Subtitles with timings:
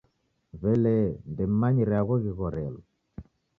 [0.61, 0.95] W'ele
[1.31, 2.81] ndemm'anyire agho ghighorelo